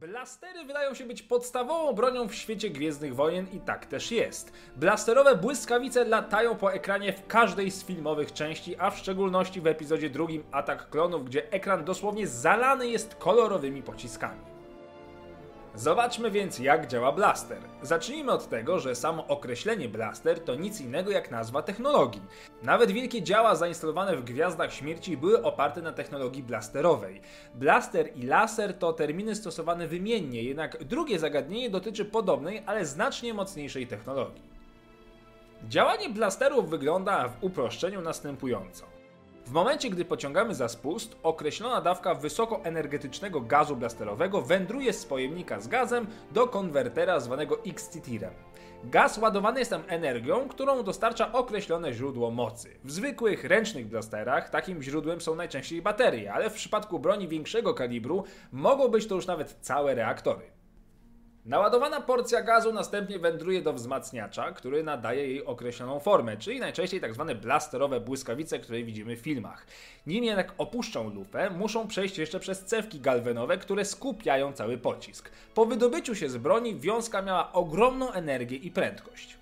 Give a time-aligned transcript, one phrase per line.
[0.00, 4.52] Blastery wydają się być podstawową bronią w świecie Gwiezdnych Wojen i tak też jest.
[4.76, 10.10] Blasterowe błyskawice latają po ekranie w każdej z filmowych części, a w szczególności w epizodzie
[10.10, 14.57] drugim Atak Klonów, gdzie ekran dosłownie zalany jest kolorowymi pociskami.
[15.78, 17.58] Zobaczmy więc jak działa blaster.
[17.82, 22.22] Zacznijmy od tego, że samo określenie blaster to nic innego jak nazwa technologii.
[22.62, 27.20] Nawet wielkie działa zainstalowane w Gwiazdach Śmierci były oparte na technologii blasterowej.
[27.54, 33.86] Blaster i laser to terminy stosowane wymiennie, jednak drugie zagadnienie dotyczy podobnej, ale znacznie mocniejszej
[33.86, 34.42] technologii.
[35.68, 38.97] Działanie blasterów wygląda w uproszczeniu następująco.
[39.48, 45.68] W momencie, gdy pociągamy za spust, określona dawka wysokoenergetycznego gazu blasterowego wędruje z pojemnika z
[45.68, 48.34] gazem do konwertera zwanego X-Titirem.
[48.84, 52.78] Gaz ładowany jest tam energią, którą dostarcza określone źródło mocy.
[52.84, 58.24] W zwykłych, ręcznych blasterach takim źródłem są najczęściej baterie, ale w przypadku broni większego kalibru
[58.52, 60.57] mogą być to już nawet całe reaktory.
[61.48, 67.00] Naładowana porcja gazu następnie wędruje do wzmacniacza, który nadaje jej określoną formę, czyli najczęściej.
[67.00, 69.66] Tak blasterowe błyskawice, które widzimy w filmach.
[70.06, 75.30] Nim jednak opuszczą lufę, muszą przejść jeszcze przez cewki galwenowe, które skupiają cały pocisk.
[75.54, 79.37] Po wydobyciu się z broni wiązka miała ogromną energię i prędkość.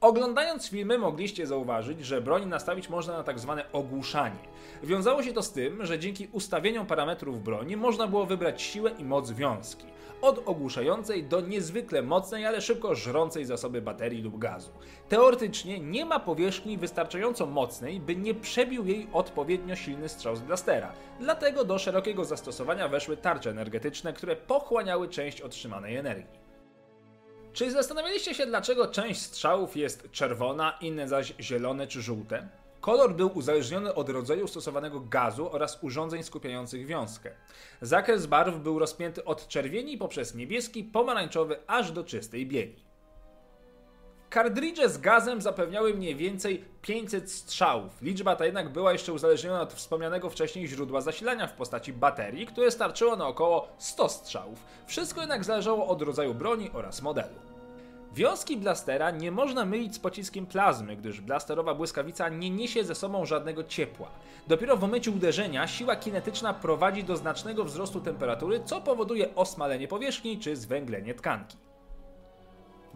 [0.00, 4.38] Oglądając filmy mogliście zauważyć, że broń nastawić można na tak zwane ogłuszanie.
[4.82, 9.04] Wiązało się to z tym, że dzięki ustawieniom parametrów broni można było wybrać siłę i
[9.04, 9.86] moc wiązki
[10.22, 14.70] od ogłuszającej do niezwykle mocnej, ale szybko żrącej zasoby baterii lub gazu.
[15.08, 20.92] Teoretycznie nie ma powierzchni wystarczająco mocnej, by nie przebił jej odpowiednio silny strzał z blastera.
[21.20, 26.45] Dlatego do szerokiego zastosowania weszły tarcze energetyczne, które pochłaniały część otrzymanej energii.
[27.56, 32.48] Czy zastanawialiście się, dlaczego część strzałów jest czerwona, inne zaś zielone czy żółte?
[32.80, 37.30] Kolor był uzależniony od rodzaju stosowanego gazu oraz urządzeń skupiających wiązkę.
[37.80, 42.85] Zakres barw był rozpięty od czerwieni poprzez niebieski, pomarańczowy aż do czystej bieli.
[44.36, 48.02] Kardridże z gazem zapewniały mniej więcej 500 strzałów.
[48.02, 52.70] Liczba ta jednak była jeszcze uzależniona od wspomnianego wcześniej źródła zasilania w postaci baterii, które
[52.70, 54.58] starczyło na około 100 strzałów.
[54.86, 57.34] Wszystko jednak zależało od rodzaju broni oraz modelu.
[58.14, 63.26] Wiązki blastera nie można mylić z pociskiem plazmy, gdyż blasterowa błyskawica nie niesie ze sobą
[63.26, 64.08] żadnego ciepła.
[64.46, 70.38] Dopiero w momencie uderzenia siła kinetyczna prowadzi do znacznego wzrostu temperatury, co powoduje osmalenie powierzchni
[70.38, 71.65] czy zwęglenie tkanki.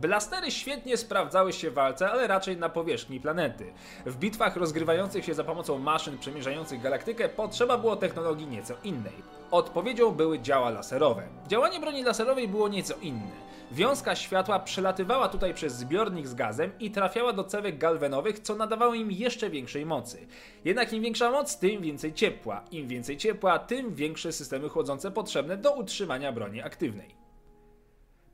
[0.00, 3.72] Blastery świetnie sprawdzały się w walce, ale raczej na powierzchni planety.
[4.06, 9.12] W bitwach rozgrywających się za pomocą maszyn przemierzających galaktykę potrzeba było technologii nieco innej.
[9.50, 11.22] Odpowiedzią były działa laserowe.
[11.48, 13.48] Działanie broni laserowej było nieco inne.
[13.72, 18.94] Wiązka światła przelatywała tutaj przez zbiornik z gazem i trafiała do cewek galwenowych, co nadawało
[18.94, 20.26] im jeszcze większej mocy.
[20.64, 22.64] Jednak im większa moc, tym więcej ciepła.
[22.70, 27.17] Im więcej ciepła, tym większe systemy chłodzące potrzebne do utrzymania broni aktywnej.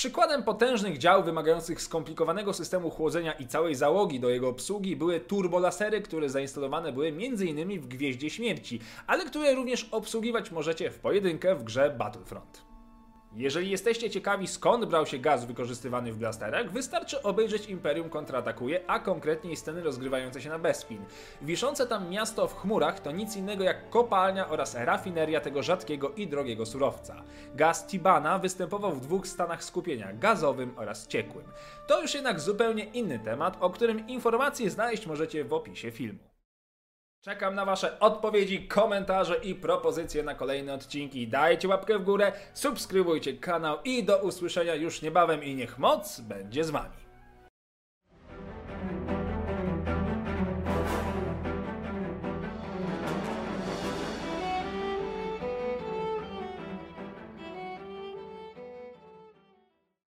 [0.00, 6.00] Przykładem potężnych dział wymagających skomplikowanego systemu chłodzenia i całej załogi do jego obsługi były turbolasery,
[6.00, 7.80] które zainstalowane były m.in.
[7.80, 12.69] w Gwieździe Śmierci, ale które również obsługiwać możecie w pojedynkę w grze Battlefront.
[13.36, 19.00] Jeżeli jesteście ciekawi skąd brał się gaz wykorzystywany w blasterach, wystarczy obejrzeć Imperium kontratakuje, a
[19.00, 21.04] konkretniej sceny rozgrywające się na Bespin.
[21.42, 26.26] Wiszące tam miasto w chmurach to nic innego jak kopalnia oraz rafineria tego rzadkiego i
[26.26, 27.22] drogiego surowca.
[27.54, 31.44] Gaz Tibana występował w dwóch stanach skupienia, gazowym oraz ciekłym.
[31.86, 36.29] To już jednak zupełnie inny temat, o którym informacje znaleźć możecie w opisie filmu.
[37.22, 41.28] Czekam na Wasze odpowiedzi, komentarze i propozycje na kolejne odcinki.
[41.28, 46.64] Dajcie łapkę w górę, subskrybujcie kanał i do usłyszenia już niebawem i niech moc będzie
[46.64, 47.09] z Wami.